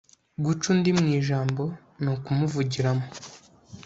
[0.43, 1.63] guca undi mu ijambo
[2.01, 3.05] ni ukumuvugiramo